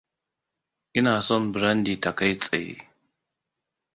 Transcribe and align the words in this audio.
Ina 1.01 1.13
son 1.27 1.43
brandy 1.53 1.95
ta 2.03 2.11
kai 2.17 2.33
tsaye. 2.41 2.75